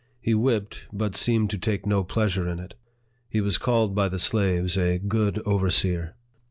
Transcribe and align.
He 0.19 0.33
whipped, 0.33 0.85
but 0.91 1.15
seemed 1.15 1.51
to 1.51 1.59
take 1.59 1.85
no 1.85 2.03
pleasure 2.03 2.47
in 2.49 2.57
it. 2.57 2.73
He 3.29 3.39
was 3.39 3.59
called 3.59 3.93
by 3.93 4.09
the 4.09 4.17
slaves 4.17 4.75
a 4.75 4.97
good 4.97 5.37
overseer. 5.45 6.15